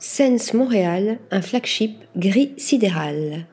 [0.00, 3.46] Sense Montréal, un flagship gris sidéral.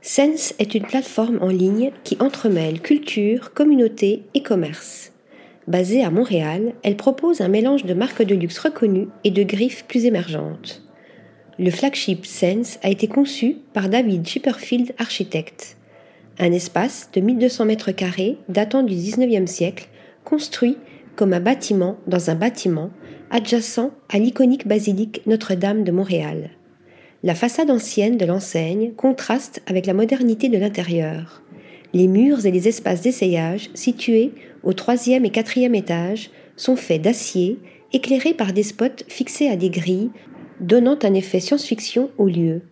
[0.00, 5.10] Sense est une plateforme en ligne qui entremêle culture, communauté et commerce.
[5.66, 9.84] Basée à Montréal, elle propose un mélange de marques de luxe reconnues et de griffes
[9.88, 10.84] plus émergentes.
[11.58, 15.76] Le flagship Sense a été conçu par David Chipperfield, architecte.
[16.38, 19.88] Un espace de 1200 mètres carrés datant du 19e siècle,
[20.22, 20.76] construit
[21.18, 22.90] comme un bâtiment dans un bâtiment
[23.30, 26.50] adjacent à l'iconique basilique Notre-Dame de Montréal.
[27.24, 31.42] La façade ancienne de l'enseigne contraste avec la modernité de l'intérieur.
[31.92, 34.30] Les murs et les espaces d'essayage situés
[34.62, 37.58] au troisième et quatrième étage sont faits d'acier,
[37.92, 40.10] éclairés par des spots fixés à des grilles,
[40.60, 42.62] donnant un effet science-fiction au lieu.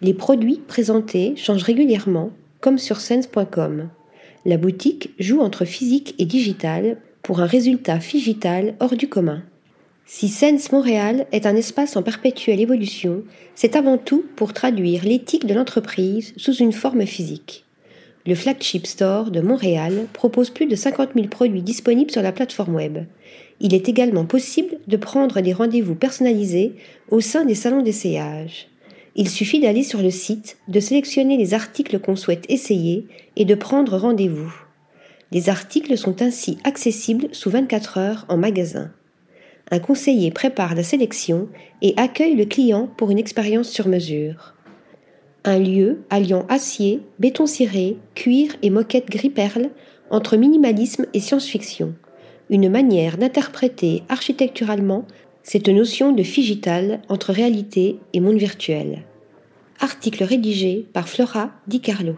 [0.00, 2.30] Les produits présentés changent régulièrement,
[2.60, 3.90] comme sur sense.com.
[4.44, 9.42] La boutique joue entre physique et digital pour un résultat figital hors du commun.
[10.06, 13.24] Si Sense Montréal est un espace en perpétuelle évolution,
[13.56, 17.64] c'est avant tout pour traduire l'éthique de l'entreprise sous une forme physique.
[18.26, 22.76] Le flagship store de Montréal propose plus de 50 000 produits disponibles sur la plateforme
[22.76, 22.98] web.
[23.58, 26.74] Il est également possible de prendre des rendez-vous personnalisés
[27.10, 28.68] au sein des salons d'essayage.
[29.16, 33.56] Il suffit d'aller sur le site, de sélectionner les articles qu'on souhaite essayer et de
[33.56, 34.65] prendre rendez-vous.
[35.32, 38.90] Les articles sont ainsi accessibles sous 24 heures en magasin
[39.70, 41.48] un conseiller prépare la sélection
[41.82, 44.54] et accueille le client pour une expérience sur mesure.
[45.44, 49.70] Un lieu alliant acier, béton ciré, cuir et moquette gris-perle
[50.10, 51.94] entre minimalisme et science-fiction.
[52.48, 55.04] Une manière d'interpréter architecturalement
[55.42, 59.04] cette notion de figital entre réalité et monde virtuel.
[59.80, 62.16] Article rédigé par Flora Di Carlo.